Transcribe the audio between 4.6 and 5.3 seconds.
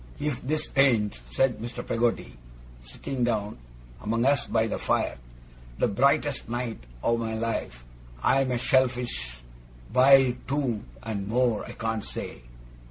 the fire,